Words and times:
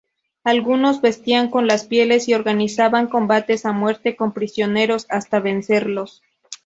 Algunos 0.43 0.99
vestían 0.99 1.51
con 1.51 1.67
las 1.67 1.85
pieles 1.85 2.27
y 2.27 2.33
organizaban 2.33 3.05
combates 3.05 3.67
a 3.67 3.71
muerte 3.71 4.15
con 4.15 4.31
prisioneros 4.31 5.05
hasta 5.09 5.39
vencerlos. 5.39 6.23